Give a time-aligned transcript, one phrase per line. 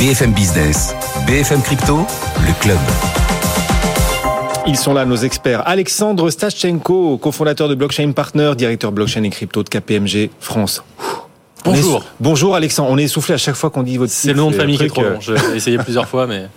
[0.00, 0.94] BFM Business,
[1.26, 2.06] BFM Crypto,
[2.46, 2.78] le club.
[4.66, 5.62] Ils sont là, nos experts.
[5.68, 10.82] Alexandre Stachenko, cofondateur de Blockchain Partner, directeur blockchain et crypto de KPMG France.
[11.66, 12.02] Bonjour.
[12.18, 12.88] Bonjour Alexandre.
[12.90, 14.84] On est essoufflé à chaque fois qu'on dit votre C'est le nom de famille qui
[14.84, 15.20] est trop long.
[15.20, 16.48] J'ai essayé plusieurs fois, mais.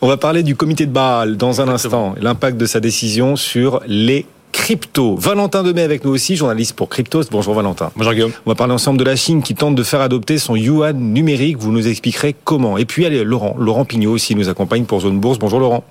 [0.00, 2.14] On va parler du comité de Bâle dans un instant.
[2.18, 4.24] L'impact de sa décision sur les
[4.56, 5.16] crypto.
[5.16, 7.24] Valentin Demey avec nous aussi, journaliste pour Cryptos.
[7.30, 7.92] Bonjour Valentin.
[7.94, 8.32] Bonjour Guillaume.
[8.46, 11.58] On va parler ensemble de la Chine qui tente de faire adopter son yuan numérique.
[11.58, 12.78] Vous nous expliquerez comment.
[12.78, 15.38] Et puis allez, Laurent, Laurent Pignot aussi nous accompagne pour Zone Bourse.
[15.38, 15.84] Bonjour Laurent.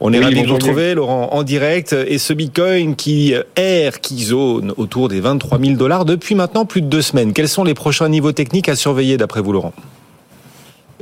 [0.00, 1.94] On est ravis ravi de vous retrouver, Laurent, en direct.
[2.06, 6.82] Et ce Bitcoin qui erre, qui zone autour des 23 000 dollars depuis maintenant plus
[6.82, 7.32] de deux semaines.
[7.32, 9.72] Quels sont les prochains niveaux techniques à surveiller d'après vous, Laurent?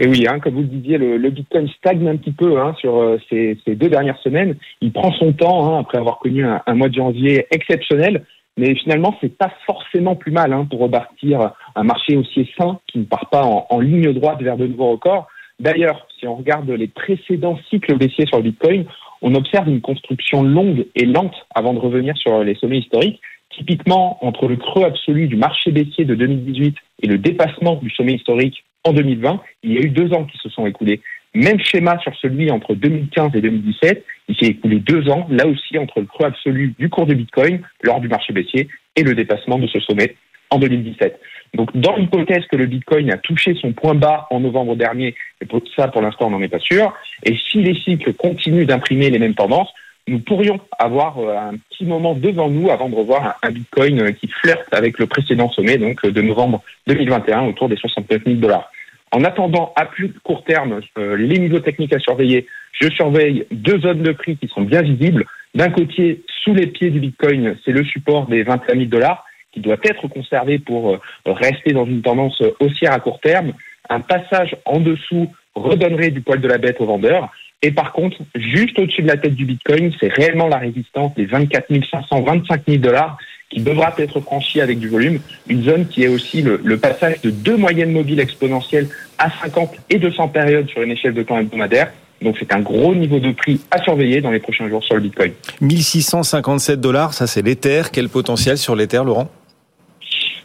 [0.02, 2.74] Et oui, hein, comme vous le disiez, le, le, Bitcoin stagne un petit peu hein,
[2.80, 4.56] sur euh, ces, ces, deux dernières semaines.
[4.80, 8.24] Il prend son temps hein, après avoir connu un, mois de janvier exceptionnel,
[8.56, 13.00] mais finalement, c'est pas forcément plus mal hein, pour rebâtir un marché aussi sain qui
[13.00, 15.28] ne part pas en, en ligne droite vers de nouveaux records.
[15.60, 18.86] D'ailleurs, si on regarde les précédents cycles baissiers sur le Bitcoin,
[19.20, 23.20] on observe une construction longue et lente avant de revenir sur les sommets historiques.
[23.60, 28.14] Typiquement, entre le creux absolu du marché baissier de 2018 et le dépassement du sommet
[28.14, 31.02] historique en 2020, il y a eu deux ans qui se sont écoulés.
[31.34, 34.02] Même schéma sur celui entre 2015 et 2017.
[34.28, 37.60] Il s'est écoulé deux ans, là aussi, entre le creux absolu du cours de Bitcoin
[37.82, 40.16] lors du marché baissier et le dépassement de ce sommet
[40.48, 41.20] en 2017.
[41.52, 45.44] Donc, dans l'hypothèse que le Bitcoin a touché son point bas en novembre dernier, et
[45.44, 46.94] pour ça, pour l'instant, on n'en est pas sûr,
[47.26, 49.68] et si les cycles continuent d'imprimer les mêmes tendances,
[50.08, 54.28] nous pourrions avoir euh, un petit moment devant nous avant de revoir un Bitcoin qui
[54.28, 58.70] flirte avec le précédent sommet, donc de novembre 2021, autour des 69 000 dollars.
[59.12, 63.80] En attendant, à plus court terme, euh, les niveaux techniques à surveiller, je surveille deux
[63.80, 65.24] zones de prix qui sont bien visibles.
[65.54, 69.60] D'un côté, sous les pieds du Bitcoin, c'est le support des 21 000 dollars qui
[69.60, 73.52] doit être conservé pour euh, rester dans une tendance haussière à court terme.
[73.88, 77.30] Un passage en dessous redonnerait du poil de la bête aux vendeurs.
[77.62, 81.26] Et par contre, juste au-dessus de la tête du Bitcoin, c'est réellement la résistance des
[81.26, 83.18] 24 500, 25 000 dollars
[83.50, 85.20] qui devra être franchie avec du volume.
[85.48, 89.74] Une zone qui est aussi le, le, passage de deux moyennes mobiles exponentielles à 50
[89.90, 91.92] et 200 périodes sur une échelle de temps hebdomadaire.
[92.22, 95.00] Donc c'est un gros niveau de prix à surveiller dans les prochains jours sur le
[95.00, 95.32] Bitcoin.
[95.60, 97.82] 1657 dollars, ça c'est l'Ether.
[97.92, 99.30] Quel potentiel sur l'Ether, Laurent?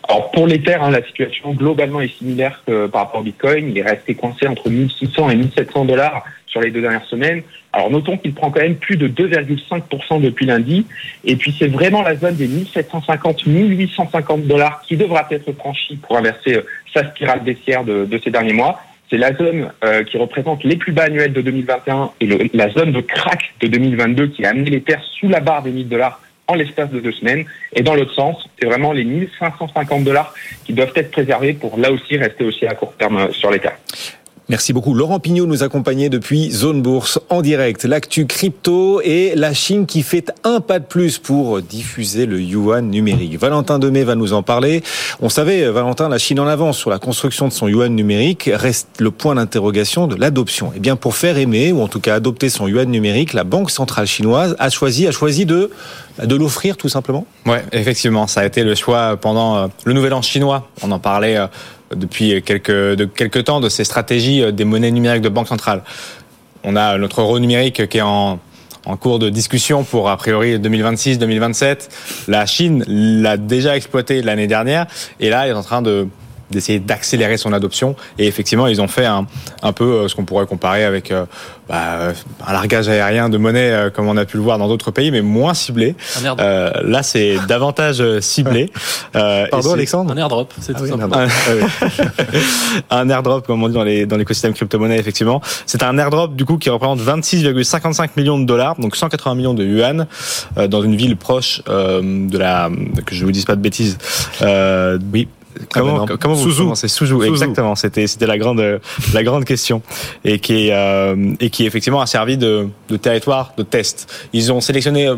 [0.07, 3.69] Alors pour l'Ether, hein, la situation globalement est similaire que par rapport au Bitcoin.
[3.69, 6.23] Il est resté coincé entre 1600 et 1700 dollars
[6.55, 7.43] sur les deux dernières semaines.
[7.73, 10.85] Alors notons qu'il prend quand même plus de 2,5% depuis lundi.
[11.25, 16.17] Et puis c'est vraiment la zone des 1750, 1850 dollars qui devra être franchie pour
[16.17, 16.61] inverser euh,
[16.93, 18.79] sa spirale baissière de, ces derniers mois.
[19.09, 22.93] C'est la zone euh, qui représente les plus bas annuels de 2021 et la zone
[22.93, 26.21] de crack de 2022 qui a amené les terres sous la barre des 1000 dollars
[26.47, 27.43] en l'espace de deux semaines.
[27.73, 30.33] Et dans l'autre sens, c'est vraiment les 1550 dollars
[30.63, 33.59] qui doivent être préservés pour là aussi rester aussi à court terme euh, sur les
[33.59, 33.77] terres.
[34.47, 34.93] Merci beaucoup.
[34.93, 37.83] Laurent Pignot nous accompagnait depuis Zone Bourse en direct.
[37.83, 42.87] L'actu crypto et la Chine qui fait un pas de plus pour diffuser le yuan
[42.87, 43.39] numérique.
[43.39, 44.83] Valentin Demey va nous en parler.
[45.19, 48.47] On savait, Valentin, la Chine en avance sur la construction de son yuan numérique.
[48.53, 50.71] Reste le point d'interrogation de l'adoption.
[50.75, 53.71] Eh bien, pour faire aimer, ou en tout cas adopter son yuan numérique, la Banque
[53.71, 55.71] centrale chinoise a choisi, a choisi de,
[56.23, 57.25] de l'offrir tout simplement.
[57.45, 58.27] Ouais, effectivement.
[58.27, 60.69] Ça a été le choix pendant euh, le nouvel an chinois.
[60.81, 61.47] On en parlait euh,
[61.95, 65.83] depuis quelques, de quelques temps de ces stratégies euh, des monnaies numériques de banque centrale.
[66.63, 68.39] On a notre euro numérique qui est en,
[68.85, 71.89] en cours de discussion pour a priori 2026-2027.
[72.27, 74.87] La Chine l'a déjà exploité l'année dernière
[75.19, 76.07] et là, elle est en train de
[76.51, 77.95] d'essayer d'accélérer son adoption.
[78.17, 79.25] Et effectivement, ils ont fait un,
[79.63, 81.25] un peu euh, ce qu'on pourrait comparer avec euh,
[81.67, 82.13] bah,
[82.45, 85.11] un largage aérien de monnaie, euh, comme on a pu le voir dans d'autres pays,
[85.11, 85.95] mais moins ciblé.
[86.23, 88.71] Un euh, là, c'est davantage ciblé.
[89.15, 91.15] Euh, Pardon, Alexandre Un airdrop, c'est ah tout oui, simplement.
[91.15, 91.27] un
[92.89, 95.41] un airdrop, comme on dit dans les dans l'écosystème crypto-monnaie, effectivement.
[95.65, 99.63] C'est un airdrop du coup qui représente 26,55 millions de dollars, donc 180 millions de
[99.63, 100.07] yuan,
[100.57, 102.69] euh, dans une ville proche euh, de la
[103.05, 103.97] que je vous dise pas de bêtises.
[104.41, 105.27] Euh, oui.
[105.71, 107.23] Comment, Ah comment vous Suzhou, Suzhou.
[107.23, 107.75] exactement.
[107.75, 108.79] C'était c'était la grande
[109.13, 109.81] la grande question
[110.23, 114.27] et qui est euh, et qui effectivement a servi de, de territoire de test.
[114.33, 115.15] Ils ont sélectionné euh,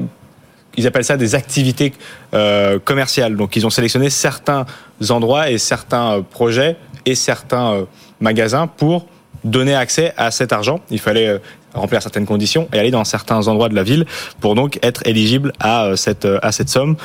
[0.78, 1.92] ils appellent ça des activités
[2.34, 3.36] euh, commerciales.
[3.36, 4.66] Donc ils ont sélectionné certains
[5.10, 7.83] endroits et certains euh, projets et certains euh,
[8.22, 9.07] magasins pour
[9.44, 10.80] donner accès à cet argent.
[10.92, 11.40] Il fallait
[11.74, 14.06] remplir certaines conditions et aller dans certains endroits de la ville
[14.40, 16.95] pour donc être éligible à cette à cette somme.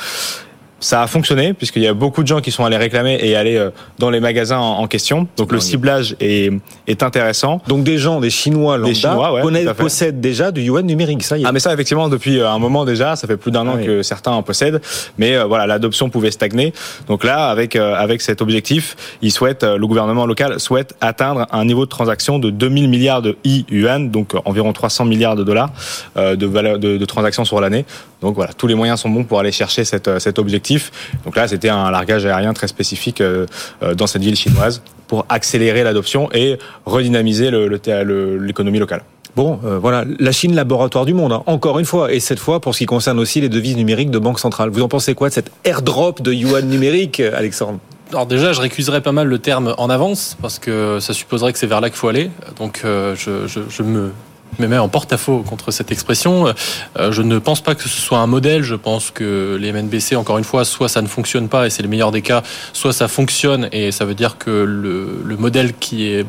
[0.83, 3.55] Ça a fonctionné puisqu'il y a beaucoup de gens qui sont allés réclamer et aller
[3.55, 3.69] euh,
[3.99, 5.27] dans les magasins en, question.
[5.37, 6.51] Donc le ciblage est,
[6.87, 7.61] est intéressant.
[7.67, 11.37] Donc des gens, des Chinois lambda, des Chinois, ouais, possèdent déjà du yuan numérique, ça
[11.37, 11.45] y est.
[11.47, 13.83] Ah mais ça effectivement depuis euh, un moment déjà, ça fait plus d'un an ah
[13.83, 14.81] que certains en possèdent,
[15.17, 16.73] mais euh, voilà l'adoption pouvait stagner.
[17.07, 21.85] Donc là avec avec cet objectif, il souhaite le gouvernement local souhaite atteindre un niveau
[21.85, 25.71] de transaction de 2000 milliards de yuan, donc environ 300 milliards de dollars
[26.15, 27.85] de valeur de, de transactions sur l'année.
[28.23, 30.91] Donc voilà, tous les moyens sont bons pour aller chercher cet, cet objectif
[31.25, 33.45] donc là, c'était un largage aérien très spécifique euh,
[33.81, 39.03] euh, dans cette ville chinoise pour accélérer l'adoption et redynamiser l'économie locale.
[39.35, 41.43] Bon, euh, voilà, la Chine laboratoire du monde, hein.
[41.47, 44.19] encore une fois, et cette fois pour ce qui concerne aussi les devises numériques de
[44.19, 44.69] banque centrale.
[44.69, 47.79] Vous en pensez quoi de cette airdrop de yuan numérique, Alexandre?
[48.11, 51.57] Alors déjà, je récuserais pas mal le terme en avance parce que ça supposerait que
[51.57, 52.29] c'est vers là qu'il faut aller.
[52.59, 54.11] Donc je, je me
[54.59, 56.53] me met en porte-à-faux contre cette expression.
[56.97, 58.63] Euh, je ne pense pas que ce soit un modèle.
[58.63, 61.83] Je pense que les MNBC, encore une fois, soit ça ne fonctionne pas et c'est
[61.83, 65.73] le meilleur des cas, soit ça fonctionne et ça veut dire que le, le modèle
[65.73, 66.25] qui est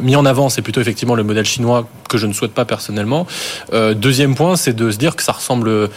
[0.00, 3.26] mis en avant, c'est plutôt effectivement le modèle chinois que je ne souhaite pas personnellement.
[3.72, 5.90] Euh, deuxième point, c'est de se dire que ça ressemble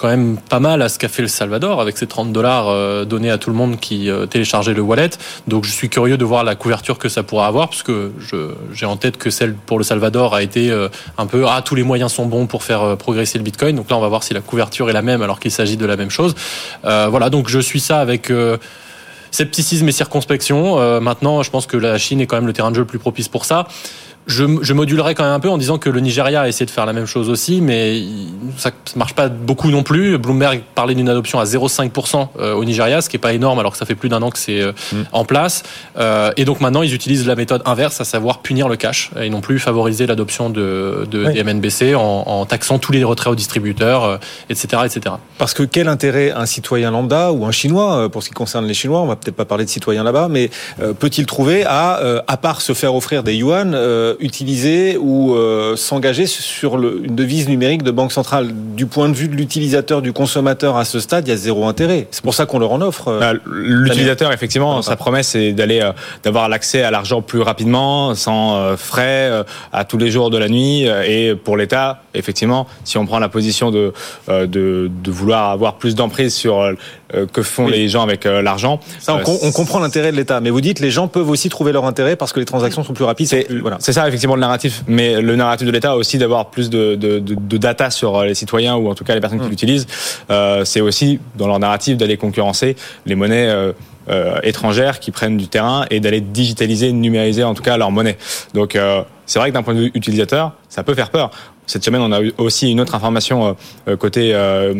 [0.00, 3.04] quand même pas mal à ce qu'a fait le Salvador avec ses 30 dollars euh,
[3.04, 5.10] donnés à tout le monde qui euh, téléchargeait le wallet.
[5.46, 8.10] Donc je suis curieux de voir la couverture que ça pourra avoir parce que
[8.72, 10.88] j'ai en tête que celle pour le Salvador a été euh,
[11.18, 13.76] un peu ah tous les moyens sont bons pour faire progresser le Bitcoin.
[13.76, 15.86] Donc là on va voir si la couverture est la même alors qu'il s'agit de
[15.86, 16.34] la même chose.
[16.82, 18.32] voilà donc je suis ça avec
[19.30, 21.00] scepticisme et circonspection.
[21.00, 22.98] maintenant je pense que la Chine est quand même le terrain de jeu le plus
[22.98, 23.66] propice pour ça.
[24.26, 26.70] Je, je, modulerai quand même un peu en disant que le Nigeria a essayé de
[26.70, 28.02] faire la même chose aussi, mais
[28.58, 30.18] ça ne marche pas beaucoup non plus.
[30.18, 33.72] Bloomberg parlait d'une adoption à 0,5% euh, au Nigeria, ce qui est pas énorme alors
[33.72, 35.02] que ça fait plus d'un an que c'est euh, mm.
[35.12, 35.62] en place.
[35.98, 39.30] Euh, et donc maintenant, ils utilisent la méthode inverse, à savoir punir le cash et
[39.30, 43.36] non plus favoriser l'adoption de, de des MNBC en, en, taxant tous les retraits aux
[43.36, 45.14] distributeurs, etc., etc.
[45.38, 48.74] Parce que quel intérêt un citoyen lambda ou un Chinois, pour ce qui concerne les
[48.74, 50.50] Chinois, on va peut-être pas parler de citoyens là-bas, mais
[50.98, 53.76] peut-il trouver à, à part se faire offrir des yuan,
[54.18, 58.50] utiliser ou euh, s'engager sur le, une devise numérique de banque centrale.
[58.74, 61.66] Du point de vue de l'utilisateur, du consommateur à ce stade, il y a zéro
[61.66, 62.08] intérêt.
[62.10, 63.08] C'est pour ça qu'on leur en offre.
[63.08, 65.92] Euh, bah, l'utilisateur, effectivement, sa promesse c'est d'aller euh,
[66.24, 70.86] d'avoir l'accès à l'argent plus rapidement, sans frais, à tous les jours de la nuit.
[71.06, 73.92] Et pour l'État, effectivement, si on prend la position de,
[74.28, 74.46] de,
[74.90, 76.72] de vouloir avoir plus d'emprise sur
[77.32, 78.80] que font les gens avec l'argent.
[79.00, 81.72] Ça, on, on comprend l'intérêt de l'État, mais vous dites les gens peuvent aussi trouver
[81.72, 83.28] leur intérêt parce que les transactions sont plus rapides.
[83.28, 83.78] C'est voilà.
[83.80, 87.56] ça effectivement le narratif, mais le narratif de l'État aussi d'avoir plus de, de, de,
[87.56, 89.50] data sur euh, les citoyens ou en tout cas les personnes qui mm.
[89.50, 89.86] l'utilisent.
[90.30, 92.76] Euh, c'est aussi dans leur narratif d'aller concurrencer
[93.06, 93.48] les monnaies.
[93.48, 93.72] Euh,
[94.42, 98.18] étrangères qui prennent du terrain et d'aller digitaliser, numériser en tout cas leur monnaie.
[98.54, 98.76] Donc
[99.26, 101.30] c'est vrai que d'un point de vue utilisateur, ça peut faire peur.
[101.66, 103.56] Cette semaine, on a eu aussi une autre information
[104.00, 104.34] côté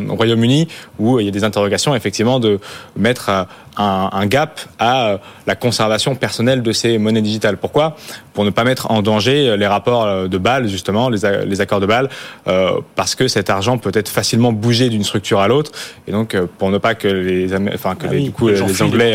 [0.08, 0.66] Royaume-Uni
[0.98, 2.58] où il y a des interrogations effectivement de
[2.96, 3.46] mettre
[3.80, 7.56] un, gap à euh, la conservation personnelle de ces monnaies digitales.
[7.56, 7.96] Pourquoi?
[8.32, 11.86] Pour ne pas mettre en danger les rapports euh, de Bâle, justement, les, accords de
[11.86, 12.08] Bâle,
[12.46, 15.72] euh, parce que cet argent peut être facilement bougé d'une structure à l'autre,
[16.06, 19.09] et donc pour ne pas que les, enfin que ah les, du coup, les, Anglais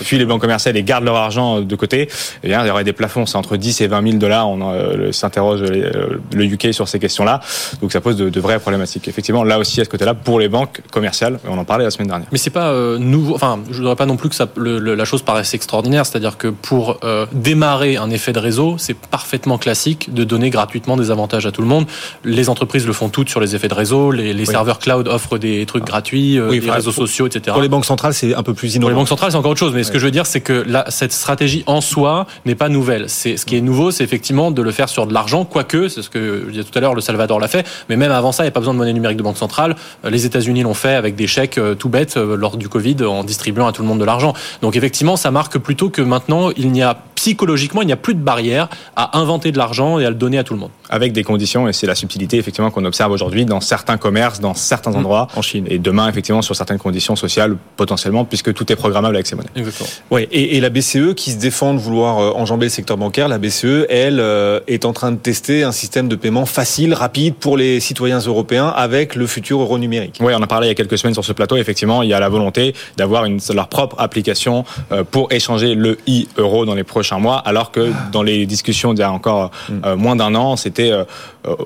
[0.00, 2.08] fuient les banques commerciales et gardent leur argent de côté,
[2.42, 4.48] eh bien, il y aurait des plafonds, c'est entre 10 et 20 000 dollars.
[4.48, 7.40] On s'interroge le UK sur ces questions-là,
[7.80, 9.08] donc ça pose de, vraies problématiques.
[9.08, 12.08] Effectivement, là aussi à ce côté-là, pour les banques commerciales, on en parlait la semaine
[12.08, 12.28] dernière.
[12.32, 13.34] Mais c'est pas nouveau.
[13.34, 16.06] Enfin, je voudrais pas non plus que ça, la chose paraisse extraordinaire.
[16.06, 20.96] C'est-à-dire que pour euh, démarrer un effet de réseau, c'est parfaitement classique de donner gratuitement
[20.96, 21.86] des avantages à tout le monde.
[22.24, 24.10] Les entreprises le font toutes sur les effets de réseau.
[24.10, 27.52] Les, serveurs cloud offrent des trucs gratuits, euh, les réseaux sociaux, etc.
[27.52, 28.90] Pour les banques centrales, c'est un peu plus innovant.
[28.90, 29.74] Pour les banques centrales, encore autre chose.
[29.74, 33.08] Mais ce que je veux dire, c'est que cette stratégie en soi n'est pas nouvelle.
[33.08, 36.02] C'est ce qui est nouveau, c'est effectivement de le faire sur de l'argent, quoique, c'est
[36.02, 37.66] ce que je disais tout à l'heure, le Salvador l'a fait.
[37.88, 39.76] Mais même avant ça, il n'y a pas besoin de monnaie numérique de banque centrale.
[40.04, 43.66] Euh, les États-Unis l'ont fait avec des chèques tout bêtes lors du Covid en distribuant
[43.66, 44.34] à tout le monde de l'argent.
[44.62, 48.14] Donc effectivement, ça marque plutôt que maintenant, il n'y a psychologiquement, il n'y a plus
[48.14, 50.68] de barrière à inventer de l'argent et à le donner à tout le monde.
[50.90, 54.52] Avec des conditions, et c'est la subtilité effectivement qu'on observe aujourd'hui dans certains commerces, dans
[54.52, 54.96] certains mmh.
[54.96, 55.64] endroits en Chine.
[55.70, 59.48] Et demain, effectivement, sur certaines conditions sociales, potentiellement, puisque tout est programmable avec ces monnaies.
[59.56, 59.88] Exactement.
[60.10, 63.38] Ouais, et, la BCE qui se défend de vouloir euh, enjamber le secteur bancaire, la
[63.38, 67.56] BCE, elle, euh, est en train de tester un système de paiement facile, rapide pour
[67.56, 70.18] les citoyens européens avec le futur euro numérique.
[70.20, 71.56] Oui, on a parlé il y a quelques semaines sur ce plateau.
[71.56, 76.66] Effectivement, il y a la volonté d'avoir leur propre application euh, pour échanger le e-euro
[76.66, 79.94] dans les prochains mois, alors que dans les discussions d'il y a encore mm.
[79.94, 80.92] moins d'un an, c'était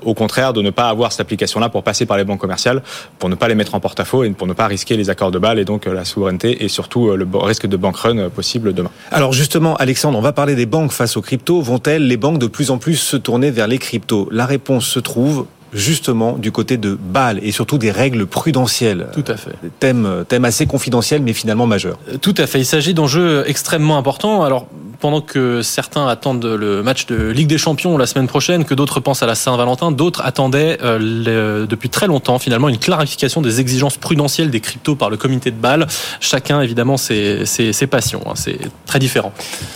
[0.05, 2.83] au contraire de ne pas avoir cette application-là pour passer par les banques commerciales,
[3.19, 5.39] pour ne pas les mettre en porte-à-faux et pour ne pas risquer les accords de
[5.39, 8.91] balle et donc la souveraineté et surtout le risque de bank run possible demain.
[9.11, 11.61] Alors justement, Alexandre, on va parler des banques face aux cryptos.
[11.61, 14.29] Vont-elles, les banques, de plus en plus se tourner vers les cryptos?
[14.31, 19.09] La réponse se trouve justement du côté de Bâle et surtout des règles prudentielles.
[19.13, 19.53] Tout à fait.
[19.81, 21.99] Thème, thème assez confidentiel mais finalement majeur.
[22.23, 22.61] Tout à fait.
[22.61, 24.43] Il s'agit d'enjeux extrêmement importants.
[24.43, 24.67] Alors
[25.01, 29.01] pendant que certains attendent le match de Ligue des Champions la semaine prochaine, que d'autres
[29.01, 33.97] pensent à la Saint-Valentin, d'autres attendaient euh, depuis très longtemps finalement une clarification des exigences
[33.97, 35.87] prudentielles des cryptos par le comité de Bâle.
[36.21, 38.33] Chacun évidemment ses, ses, ses passions, hein.
[38.35, 39.33] c'est très différent.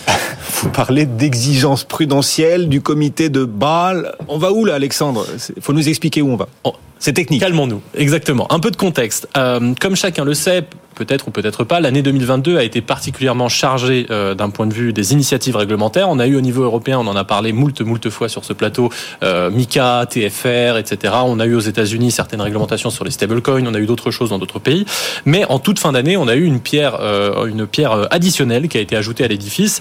[0.63, 4.15] Vous parlez d'exigences prudentielles du comité de Bâle.
[4.29, 5.27] On va où là Alexandre?
[5.57, 6.49] Il faut nous expliquer où on va.
[6.65, 6.75] Oh.
[7.03, 7.41] C'est technique.
[7.41, 7.83] Calmons-nous.
[7.97, 8.47] Exactement.
[8.53, 9.29] Un peu de contexte.
[9.37, 10.65] Euh, comme chacun le sait,
[11.05, 14.93] peut-être ou peut-être pas, l'année 2022 a été particulièrement chargée euh, d'un point de vue
[14.93, 16.09] des initiatives réglementaires.
[16.09, 18.53] On a eu au niveau européen, on en a parlé moult, moult fois sur ce
[18.53, 18.89] plateau,
[19.25, 21.15] euh, MICA, TFR, etc.
[21.25, 24.31] On a eu aux États-Unis certaines réglementations sur les stablecoins, on a eu d'autres choses
[24.31, 24.85] dans d'autres pays.
[25.25, 28.79] Mais en toute fin d'année, on a eu une pierre, euh, une pierre additionnelle qui
[28.79, 29.81] a été ajoutée à l'édifice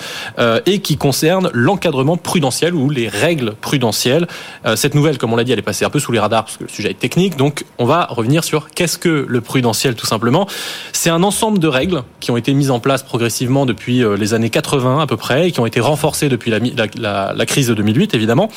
[0.66, 4.28] et qui concerne l'encadrement prudentiel ou les règles prudentielles.
[4.76, 6.58] Cette nouvelle, comme on l'a dit, elle est passée un peu sous les radars parce
[6.58, 7.38] que le sujet est technique.
[7.38, 10.48] Donc, on va revenir sur qu'est-ce que le prudentiel, tout simplement.
[10.94, 14.34] C'est un ensemble de règles qui ont été mises en place progressivement depuis euh, les
[14.34, 18.14] années 80 à peu près et qui ont été renforcées depuis la, crise de 2008
[18.14, 18.50] évidemment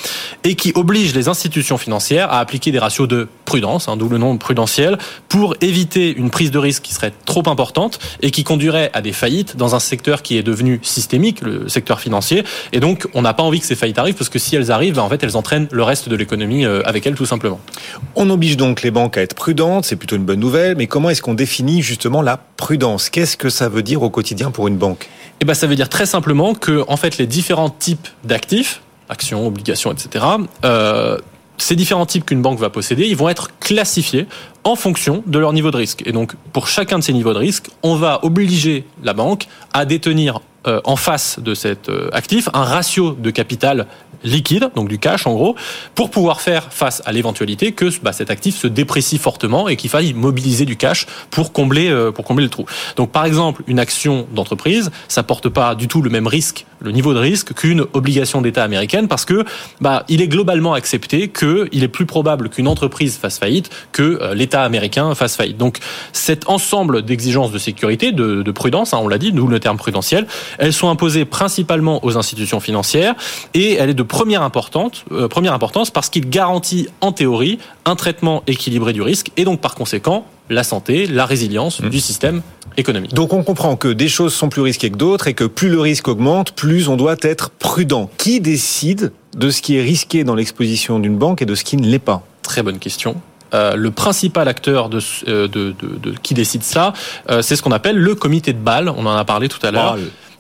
[0.45, 4.19] et qui obligent les institutions financières à appliquer des ratios de prudence, hein, d'où le
[4.19, 8.91] nom prudentiel, pour éviter une prise de risque qui serait trop importante et qui conduirait
[8.93, 12.45] à des faillites dans un secteur qui est devenu systémique, le secteur financier.
[12.73, 14.99] Et donc, on n'a pas envie que ces faillites arrivent parce que si elles arrivent,
[14.99, 17.61] en fait, elles entraînent le reste de l'économie euh, avec elles, tout simplement.
[18.15, 20.77] On oblige donc les banques à être prudentes, c'est plutôt une bonne nouvelle.
[20.77, 24.51] Mais comment est-ce qu'on définit justement la prudence Qu'est-ce que ça veut dire au quotidien
[24.51, 25.09] pour une banque?
[25.41, 29.47] Eh ben, ça veut dire très simplement que, en fait, les différents types d'actifs actions,
[29.47, 30.25] obligations, etc.
[30.65, 31.19] Euh,
[31.59, 34.27] ces différents types qu'une banque va posséder, ils vont être classifiés
[34.65, 36.03] en fonction de leur niveau de risque.
[36.07, 39.85] Et donc, pour chacun de ces niveaux de risque, on va obliger la banque à
[39.85, 43.87] détenir euh, en face de cet euh, actif un ratio de capital
[44.25, 45.55] liquide, donc du cash en gros,
[45.95, 49.91] pour pouvoir faire face à l'éventualité que bah, cet actif se déprécie fortement et qu'il
[49.91, 52.65] faille mobiliser du cash pour combler, euh, pour combler le trou.
[52.97, 56.91] Donc par exemple, une action d'entreprise, ça porte pas du tout le même risque, le
[56.91, 59.45] niveau de risque qu'une obligation d'État américaine parce que
[59.81, 64.63] bah, il est globalement accepté qu'il est plus probable qu'une entreprise fasse faillite que l'État
[64.63, 65.57] américain fasse faillite.
[65.57, 65.79] Donc
[66.13, 69.77] cet ensemble d'exigences de sécurité, de, de prudence, hein, on l'a dit, d'où le terme
[69.77, 70.27] prudentiel,
[70.59, 73.15] elles sont imposées principalement aux institutions financières
[73.53, 77.97] et elle est de première, importante, euh, première importance parce qu'il garantit en théorie un
[77.97, 81.89] traitement équilibré du risque et donc par conséquent la santé, la résilience mmh.
[81.89, 82.43] du système
[82.77, 83.15] économique.
[83.15, 85.81] Donc on comprend que des choses sont plus risquées que d'autres et que plus le
[85.81, 88.11] risque augmente, plus on doit être prudent.
[88.19, 91.77] Qui décide de ce qui est risqué dans l'exposition d'une banque et de ce qui
[91.77, 92.23] ne l'est pas?
[92.43, 93.17] Très bonne question.
[93.55, 96.93] Euh, le principal acteur de, de, de, de, qui décide ça,
[97.31, 98.89] euh, c'est ce qu'on appelle le comité de Bâle.
[98.89, 99.97] On en a parlé tout à l'heure.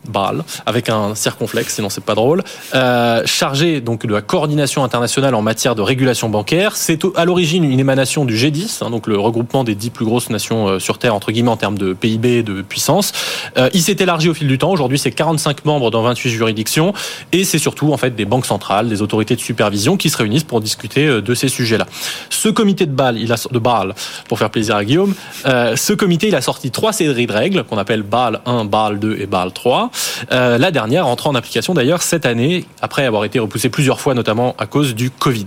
[0.08, 2.42] Bâle, avec un circonflexe, sinon c'est pas drôle,
[2.75, 6.76] euh, chargé donc de la coordination internationale en matière de régulation bancaire.
[6.76, 10.30] C'est à l'origine une émanation du G10, hein, donc le regroupement des dix plus grosses
[10.30, 13.12] nations euh, sur Terre, entre guillemets, en termes de PIB, de puissance.
[13.56, 14.70] Euh, il s'est élargi au fil du temps.
[14.70, 16.92] Aujourd'hui, c'est 45 membres dans 28 juridictions.
[17.32, 20.44] Et c'est surtout, en fait, des banques centrales, des autorités de supervision qui se réunissent
[20.44, 21.87] pour discuter euh, de ces sujets-là.
[22.30, 23.94] Ce comité de Bâle, il a, de Bâle,
[24.28, 25.14] pour faire plaisir à Guillaume,
[25.46, 28.99] euh, ce comité, il a sorti trois séries de règles qu'on appelle Bâle 1, Bâle
[28.99, 29.90] 2 et Bâle 3.
[30.33, 34.15] Euh, la dernière entrant en application d'ailleurs cette année, après avoir été repoussée plusieurs fois,
[34.15, 35.47] notamment à cause du Covid.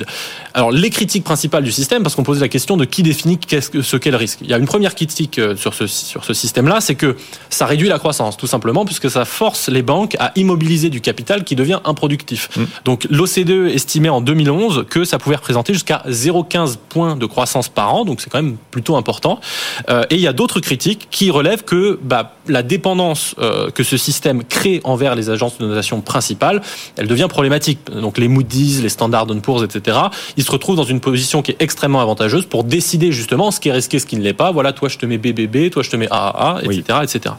[0.54, 3.98] Alors les critiques principales du système, parce qu'on posait la question de qui définit ce
[3.98, 4.40] qu'est le risque.
[4.42, 7.16] Il y a une première critique euh, sur ce, sur ce système-là, c'est que
[7.50, 11.44] ça réduit la croissance, tout simplement, puisque ça force les banques à immobiliser du capital
[11.44, 12.50] qui devient improductif.
[12.56, 12.64] Mmh.
[12.86, 17.94] Donc l'OCDE estimait en 2011 que ça pouvait représenter jusqu'à 0,15 points de croissance par
[17.94, 19.40] an, donc c'est quand même plutôt important.
[19.90, 23.84] Euh, et il y a d'autres critiques qui relèvent que bah, la dépendance euh, que
[23.84, 26.62] ce système crée envers les agences de notation principales,
[26.96, 27.80] elle devient problématique.
[27.92, 29.98] Donc les Moody's, les Standard Poor's, etc.,
[30.38, 33.70] ils se retrouvent dans une position qui est extrêmement avantageuse pour décider justement ce qui
[33.70, 34.52] est risqué, ce qui ne l'est pas.
[34.52, 37.04] Voilà, toi je te mets BBB, toi je te mets AAA, etc., oui.
[37.04, 37.36] etc.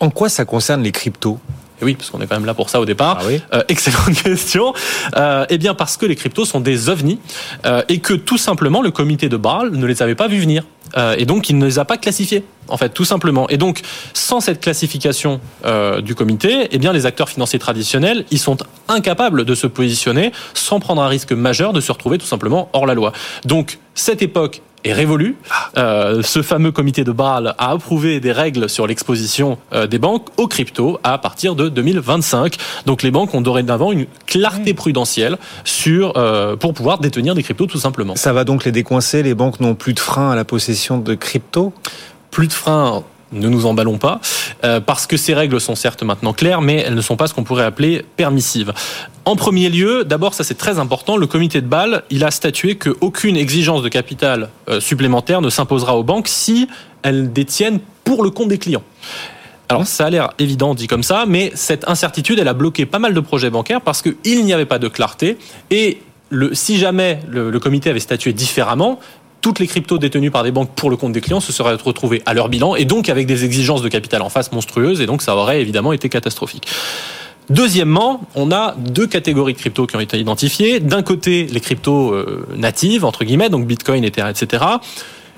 [0.00, 1.38] En quoi ça concerne les cryptos?
[1.82, 3.18] Et oui, parce qu'on est quand même là pour ça au départ.
[3.20, 4.72] Ah oui euh, excellente question.
[5.16, 7.18] Euh, eh bien, parce que les cryptos sont des ovnis
[7.66, 10.64] euh, et que tout simplement le comité de Bâle ne les avait pas vus venir.
[10.96, 13.48] Euh, et donc, il ne les a pas classifiés, en fait, tout simplement.
[13.48, 13.80] Et donc,
[14.14, 18.56] sans cette classification euh, du comité, eh bien, les acteurs financiers traditionnels, ils sont
[18.88, 22.86] incapables de se positionner sans prendre un risque majeur de se retrouver tout simplement hors
[22.86, 23.12] la loi.
[23.44, 25.36] Donc, cette époque est révolue.
[25.76, 30.26] Euh, ce fameux comité de Bâle a approuvé des règles sur l'exposition euh, des banques
[30.36, 32.56] aux cryptos à partir de 2025.
[32.86, 37.66] Donc les banques ont dorénavant une clarté prudentielle sur euh, pour pouvoir détenir des cryptos
[37.66, 38.16] tout simplement.
[38.16, 39.22] Ça va donc les décoincer.
[39.22, 41.72] Les banques n'ont plus de frein à la possession de cryptos?
[42.30, 44.20] Plus de frein ne nous emballons pas,
[44.64, 47.34] euh, parce que ces règles sont certes maintenant claires, mais elles ne sont pas ce
[47.34, 48.72] qu'on pourrait appeler permissives.
[49.24, 52.76] En premier lieu, d'abord, ça c'est très important, le comité de Bâle, il a statué
[52.76, 56.68] qu'aucune exigence de capital euh, supplémentaire ne s'imposera aux banques si
[57.02, 58.82] elles détiennent pour le compte des clients.
[59.68, 62.98] Alors ça a l'air évident dit comme ça, mais cette incertitude, elle a bloqué pas
[62.98, 65.38] mal de projets bancaires parce qu'il n'y avait pas de clarté.
[65.70, 66.02] Et
[66.52, 68.98] si jamais le comité avait statué différemment,
[69.42, 72.22] toutes les cryptos détenues par des banques pour le compte des clients se seraient retrouvées
[72.24, 75.20] à leur bilan et donc avec des exigences de capital en face monstrueuses et donc
[75.20, 76.66] ça aurait évidemment été catastrophique.
[77.50, 80.78] Deuxièmement, on a deux catégories de cryptos qui ont été identifiées.
[80.78, 84.64] D'un côté, les cryptos euh, natives, entre guillemets, donc Bitcoin, etc.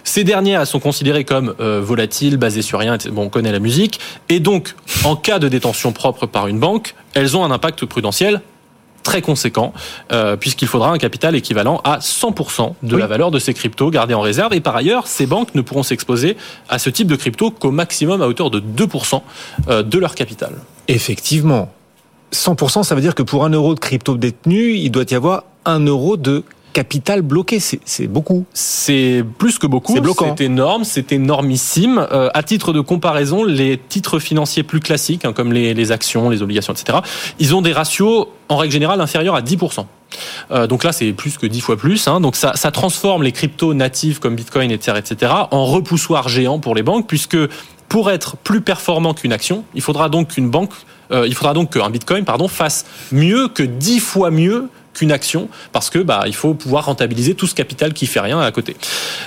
[0.05, 2.99] Ces dernières, sont considérées comme euh, volatiles, basées sur rien.
[3.11, 4.01] Bon, on connaît la musique.
[4.29, 8.43] Et donc, en cas de détention propre par une banque, elles ont un impact prudentiel
[9.05, 9.73] très conséquent,
[10.11, 13.01] euh, puisqu'il faudra un capital équivalent à 100% de Oui.
[13.01, 14.53] la valeur de ces cryptos gardés en réserve.
[14.55, 16.37] Et par ailleurs, ces banques ne pourront s'exposer
[16.69, 19.23] à ce type de crypto qu'au maximum à hauteur de 2%
[19.69, 20.55] euh, de leur capital.
[20.89, 21.71] Effectivement.
[22.33, 25.45] 100%, ça veut dire que pour un euro de crypto détenu, il doit y avoir
[25.67, 26.43] un euro de
[26.75, 27.59] capital bloqué.
[27.61, 28.45] C'est beaucoup.
[28.53, 29.95] C'est plus que beaucoup.
[29.95, 30.35] C'est bloquant.
[30.37, 32.07] C'est énorme, c'est énormissime.
[32.13, 36.29] Euh, à titre de comparaison, les titres financiers plus classiques, hein, comme les, les actions,
[36.29, 36.99] les obligations, etc.,
[37.39, 39.87] ils ont des ratios en règle générale inférieurs à 10%.
[40.51, 42.07] Euh, donc là, c'est plus que 10 fois plus.
[42.09, 42.21] Hein.
[42.21, 46.75] Donc ça, ça transforme les cryptos natifs comme Bitcoin, etc., etc., en repoussoir géant pour
[46.75, 47.39] les banques, puisque
[47.89, 50.73] pour être plus performant qu'une action, il faudra donc qu'une banque,
[51.13, 55.49] euh, il faudra donc qu'un Bitcoin, pardon, fasse mieux que 10 fois mieux qu'une action
[55.73, 58.77] parce que bah il faut pouvoir rentabiliser tout ce capital qui fait rien à côté.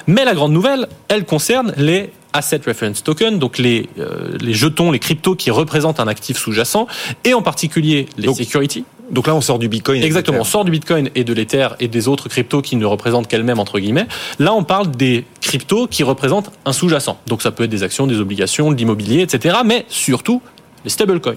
[0.07, 4.91] Mais la grande nouvelle, elle concerne les asset reference tokens, donc les euh, les jetons,
[4.91, 6.87] les cryptos qui représentent un actif sous-jacent
[7.23, 8.85] et en particulier les Donc, securities.
[9.09, 10.03] Donc là, on sort du Bitcoin.
[10.03, 13.27] Exactement, on sort du Bitcoin et de l'Ether et des autres cryptos qui ne représentent
[13.27, 14.07] qu'elles-mêmes entre guillemets.
[14.39, 17.17] Là, on parle des cryptos qui représentent un sous-jacent.
[17.27, 19.57] Donc ça peut être des actions, des obligations, de l'immobilier, etc.
[19.65, 20.41] Mais surtout
[20.83, 21.35] les stablecoins.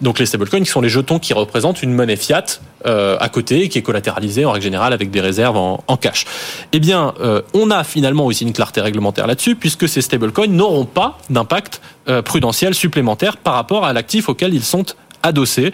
[0.00, 2.44] Donc les stablecoins qui sont les jetons qui représentent une monnaie fiat
[2.86, 6.24] euh, à côté, qui est collatéralisée en règle générale avec des réserves en, cash.
[6.72, 10.86] Eh bien, euh, on a finalement aussi une clarté réglementaire là-dessus, puisque ces stablecoins n'auront
[10.86, 14.86] pas d'impact euh, prudentiel supplémentaire par rapport à l'actif auquel ils sont
[15.22, 15.70] adossés.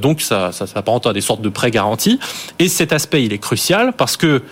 [0.00, 2.20] Donc ça, ça s'apparente à des sortes de prêts garantis.
[2.58, 4.42] Et cet aspect, il est crucial parce que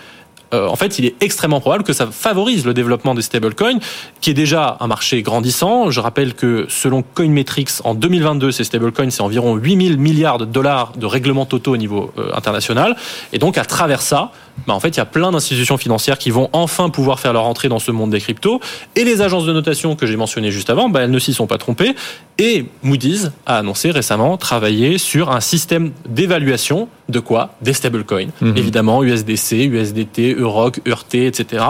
[0.53, 3.79] euh, en fait, il est extrêmement probable que ça favorise le développement des stablecoins,
[4.19, 5.89] qui est déjà un marché grandissant.
[5.89, 10.93] Je rappelle que selon Coinmetrics, en 2022, ces stablecoins, c'est environ 8000 milliards de dollars
[10.97, 12.95] de règlements totaux au niveau euh, international.
[13.33, 14.31] Et donc, à travers ça,
[14.67, 17.45] bah, en fait, il y a plein d'institutions financières qui vont enfin pouvoir faire leur
[17.45, 18.59] entrée dans ce monde des cryptos.
[18.95, 21.47] Et les agences de notation que j'ai mentionnées juste avant, bah, elles ne s'y sont
[21.47, 21.95] pas trompées.
[22.37, 27.55] Et Moody's a annoncé récemment travailler sur un système d'évaluation de quoi?
[27.61, 28.29] Des stablecoins.
[28.41, 28.57] Mhm.
[28.57, 31.63] Évidemment, USDC, USDT, EUROC, EURT, etc.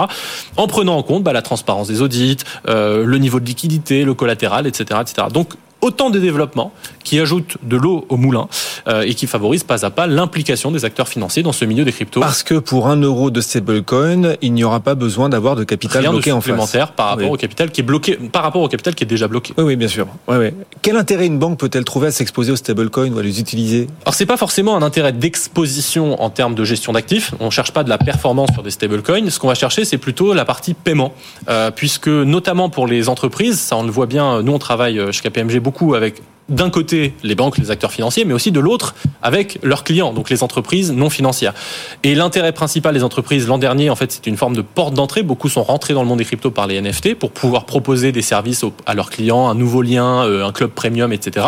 [0.56, 4.14] En prenant en compte bah, la transparence des audits, euh, le niveau de liquidité, le
[4.14, 5.00] collatéral, etc.
[5.02, 5.26] etc.
[5.32, 6.72] Donc, autant de développements
[7.04, 8.48] qui ajoutent de l'eau au moulin
[8.88, 11.92] euh, et qui favorisent pas à pas l'implication des acteurs financiers dans ce milieu des
[11.92, 12.20] cryptos.
[12.20, 16.00] Parce que pour un euro de stablecoin, il n'y aura pas besoin d'avoir de capital
[16.02, 16.44] Rien de bloqué en face.
[16.44, 17.34] supplémentaire par rapport Oui.
[17.34, 19.52] au capital qui est bloqué, par rapport au capital qui est déjà bloqué.
[19.58, 20.06] Oui, oui, bien sûr.
[20.28, 20.54] Ouais, ouais.
[20.82, 23.88] Quel intérêt une banque peut-elle trouver à s'exposer aux stablecoins ou à les utiliser?
[24.04, 27.34] Alors c'est pas forcément un intérêt d'exposition en termes de gestion d'actifs.
[27.40, 29.28] On cherche pas de la performance sur des stablecoins.
[29.30, 31.12] Ce qu'on va chercher, c'est plutôt la partie paiement,
[31.48, 34.42] Euh, puisque notamment pour les entreprises, ça on le voit bien.
[34.42, 38.24] Nous on travaille euh, chez KPMG beaucoup avec d'un côté les banques, les acteurs financiers,
[38.24, 41.54] mais aussi de l'autre avec leurs clients, donc les entreprises non financières.
[42.02, 45.22] Et l'intérêt principal des entreprises l'an dernier, en fait, c'est une forme de porte d'entrée.
[45.22, 48.22] Beaucoup sont rentrés dans le monde des cryptos par les NFT pour pouvoir proposer des
[48.22, 51.46] services à leurs clients, un nouveau lien, euh, un club premium, etc.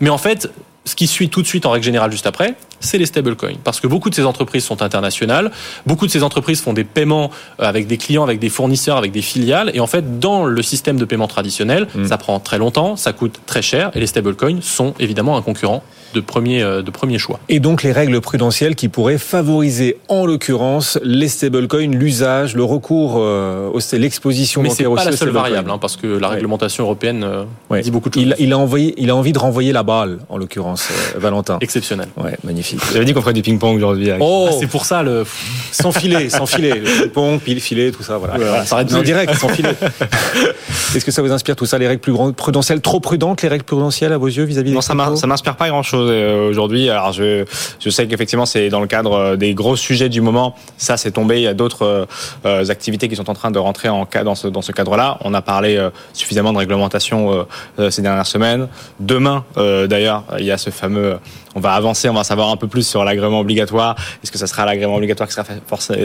[0.00, 0.50] Mais en fait,
[0.84, 3.58] ce qui suit tout de suite en règle générale juste après, c'est les stablecoins.
[3.62, 5.52] Parce que beaucoup de ces entreprises sont internationales,
[5.86, 9.12] beaucoup de ces entreprises font des paiements euh, avec des clients, avec des fournisseurs, avec
[9.12, 9.70] des filiales.
[9.74, 12.06] Et en fait, dans le système de paiement traditionnel, Mm.
[12.06, 13.90] ça prend très longtemps, ça coûte très cher.
[13.94, 15.82] Et les stablecoins sont évidemment un concurrent
[16.14, 17.40] de premier, euh, de premier choix.
[17.48, 23.16] Et donc les règles prudentielles qui pourraient favoriser, en l'occurrence, les stablecoins, l'usage, le recours,
[23.18, 26.34] euh, au- l'exposition Mais c'est pas aussi la seule variable, hein, parce que la Ouais.
[26.34, 27.80] réglementation européenne euh, Ouais.
[27.82, 28.22] dit beaucoup de choses.
[28.22, 31.58] Il, il a envoyé, il a envie de renvoyer la balle, en l'occurrence, euh, Valentin.
[31.60, 32.08] Exceptionnel.
[32.16, 32.80] Ouais, magnifique.
[32.92, 34.10] J'avais dit qu'on ferait du ping-pong aujourd'hui.
[34.10, 35.24] avec- Oh, Ah, c'est pour ça le.
[35.72, 38.34] sans filet, sans filet, le ping pile filet, tout ça, voilà.
[38.36, 39.70] Voilà, ça arrête en de- direct, sans filet.
[40.94, 43.48] Est-ce que ça vous inspire tout ça, les règles plus grandes, prudentielles, trop prudentes, les
[43.48, 46.90] règles prudentielles à vos yeux vis-à-vis des Non, ça m'inspire pas grand chose aujourd'hui.
[46.90, 47.44] Alors je,
[47.80, 50.54] je sais qu'effectivement c'est dans le cadre euh, des gros sujets du moment.
[50.76, 51.36] Ça c'est tombé.
[51.36, 52.06] Il y a d'autres euh,
[52.44, 55.18] euh, activités qui sont en train de rentrer en cas dans ce dans ce cadre-là.
[55.22, 57.42] On a parlé euh, suffisamment de réglementation euh,
[57.78, 58.68] euh, ces dernières semaines.
[59.00, 61.18] Demain euh, d'ailleurs il y a ce fameux
[61.54, 63.94] On va avancer, on va savoir un peu plus sur l'agrément obligatoire.
[64.22, 65.44] Est-ce que ça sera l'agrément obligatoire qui sera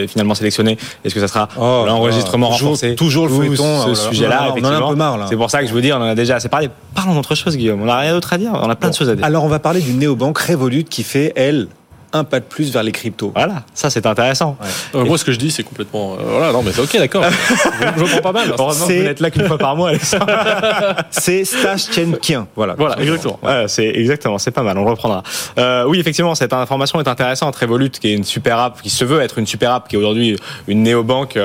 [0.07, 0.77] finalement sélectionné?
[1.03, 2.95] Est-ce que ça sera oh, l'enregistrement renforcé?
[2.95, 3.81] Toujours le feuilleton.
[3.86, 5.25] Ce oh sujet-là, on en a un peu marre.
[5.29, 6.69] C'est pour ça que je vous dis, on en a déjà assez parlé.
[6.93, 7.81] Parlons d'autre chose, Guillaume.
[7.81, 8.51] On n'a rien d'autre à dire.
[8.53, 9.23] On a plein de choses à dire.
[9.23, 11.69] Alors, on va parler d'une néobanque Revolut qui fait, elle,
[12.17, 13.32] un pas de plus vers les cryptos.
[13.36, 14.58] Voilà, ça c'est intéressant.
[14.95, 16.13] Euh, moi, ce que je dis, c'est complètement.
[16.13, 17.23] Euh, voilà, non, mais c'est ok, d'accord.
[17.97, 18.53] je, je pas mal.
[18.58, 19.91] Heureusement que vous n'êtes là qu'une fois par mois.
[21.12, 22.17] c'est Stash Chen
[22.56, 23.39] Voilà, voilà, exactement.
[23.67, 24.77] c'est exactement, c'est pas mal.
[24.77, 25.23] On le reprendra.
[25.58, 27.56] Euh, oui, effectivement, cette information est intéressante.
[27.56, 29.99] Revolut, qui est une super app, qui se veut être une super app, qui est
[29.99, 31.38] aujourd'hui une néobanque,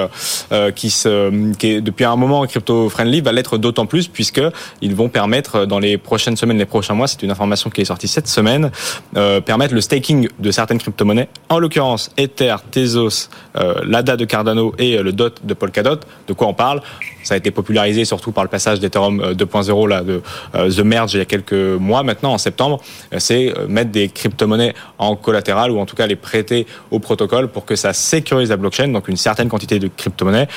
[0.53, 4.41] euh, qui se, qui est depuis un moment crypto friendly, va l'être d'autant plus puisque
[4.81, 7.85] ils vont permettre dans les prochaines semaines, les prochains mois, c'est une information qui est
[7.85, 8.71] sortie cette semaine,
[9.17, 14.73] euh, permettre le staking de certaines crypto-monnaies, en l'occurrence Ether, Tezos, euh, l'ADA de Cardano
[14.79, 15.99] et euh, le DOT de Polkadot.
[16.29, 16.81] De quoi on parle?
[17.25, 20.23] Ça a été popularisé surtout par le passage d'Ethereum 2.0 euh, là de
[20.55, 22.81] The Merge il y a quelques mois maintenant en septembre.
[23.19, 27.65] C'est mettre des crypto-monnaies en collatéral ou en tout cas les prêter au protocole pour
[27.65, 30.49] que ça sécurise la blockchain, donc une certaine quantité de crypto-monnaies.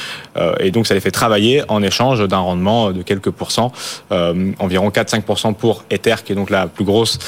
[0.59, 3.71] Et donc ça les fait travailler en échange d'un rendement de quelques pourcents,
[4.09, 7.19] environ 4-5% pour Ether qui est donc la plus grosse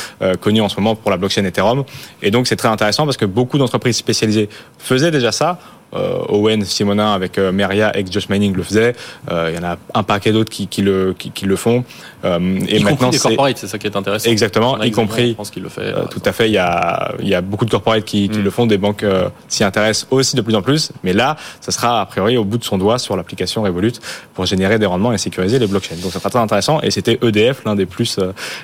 [0.42, 1.84] connue en ce moment pour la blockchain Ethereum.
[2.24, 5.60] Et donc c'est très intéressant parce que beaucoup d'entreprises spécialisées faisaient déjà ça
[5.93, 8.93] Owen Simonin avec euh, Meria ex Just Mining le faisait.
[9.32, 11.84] Euh, il y en a un paquet d'autres qui, qui, le, qui, qui, le font.
[12.26, 14.30] Euh, et y maintenant, c'est corporates, c'est ça qui est intéressant.
[14.30, 15.30] Exactement, y compris.
[15.30, 15.82] Je pense qu'il le fait.
[15.82, 16.47] Euh, tout à fait.
[16.47, 18.43] Il y a, il y a beaucoup de corporates qui, qui mm.
[18.43, 18.65] le font.
[18.67, 19.06] Des banques
[19.47, 20.91] s'y intéressent aussi de plus en plus.
[21.04, 23.93] Mais là, ça sera a priori au bout de son doigt sur l'application Revolut
[24.34, 25.95] pour générer des rendements et sécuriser les blockchains.
[26.02, 26.82] Donc ça sera très intéressant.
[26.82, 28.19] Et c'était EDF, l'un des plus,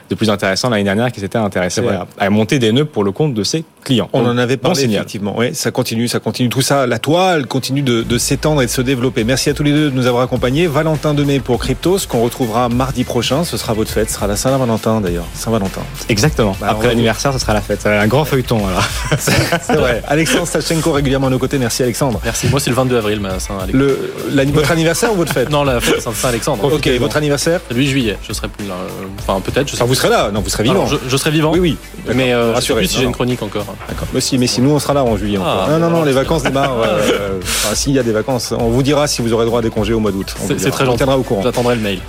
[0.09, 3.12] des plus intéressants l'année dernière, qui s'était intéressé à, à, monter des nœuds pour le
[3.12, 4.09] compte de ses clients.
[4.13, 5.36] On en avait parlé effectivement.
[5.38, 6.49] Oui, ça continue, ça continue.
[6.49, 9.23] Tout ça, la toile continue de, de s'étendre et de se développer.
[9.23, 10.65] Merci à tous les deux de nous avoir accompagnés.
[10.65, 13.43] Valentin Demey pour Cryptos, qu'on retrouvera mardi prochain.
[13.43, 14.10] Ce sera votre fête.
[14.10, 15.28] Ce sera la Saint-Valentin d'ailleurs.
[15.36, 15.82] Saint-Valentin.
[16.10, 16.58] Exactement.
[16.60, 17.86] Bah, Après l'anniversaire, ce sera la fête.
[17.86, 18.62] Un grand feuilleton.
[19.19, 20.02] C'est vrai.
[20.08, 21.60] Alexandre Stachenko régulièrement à nos côtés.
[21.60, 22.19] Merci Alexandre.
[22.23, 22.47] Merci.
[22.47, 24.52] Moi, c'est le 22 avril, ma Saint-Alexandre.
[24.52, 25.52] votre anniversaire ou votre fête?
[25.52, 26.63] Non, la fête Saint-Alexandre.
[26.63, 27.62] Ok, votre anniversaire?
[27.69, 28.17] Le 8 juillet.
[28.28, 28.73] Je serai plus là.
[29.19, 29.71] Enfin, peut-être.
[29.71, 30.32] Enfin, vous serez là?
[30.32, 30.88] Non, vous serez vivant.
[30.88, 31.52] je, serai vivant.
[31.54, 31.78] Oui, oui.
[32.15, 33.67] Mais euh, je sais plus si j'ai une chronique encore.
[33.88, 34.08] D'accord.
[34.15, 35.38] Mais si, mais si, nous, on sera là en juillet.
[35.39, 37.02] Ah, non, non, non, les vacances démarrent.
[37.03, 39.61] Euh, enfin, s'il y a des vacances, on vous dira si vous aurez droit à
[39.61, 40.33] des congés au mois d'août.
[40.57, 40.95] C'est très gentil.
[40.95, 41.41] On tiendra au courant.
[41.43, 41.99] J'attendrai le mail.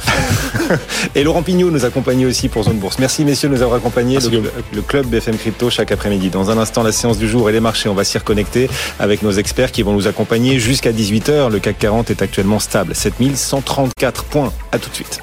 [1.14, 2.98] Et Laurent Pignot nous accompagne aussi pour Zone Bourse.
[2.98, 4.18] Merci messieurs de nous avoir accompagnés.
[4.18, 6.30] Le, le, club BFM Crypto chaque après-midi.
[6.30, 7.88] Dans un instant, la séance du jour et les marchés.
[7.88, 11.50] On va s'y reconnecter avec nos experts qui vont nous accompagner jusqu'à 18h.
[11.50, 12.94] Le CAC 40 est actuellement stable.
[12.94, 14.52] 7134 points.
[14.72, 15.20] À tout de suite.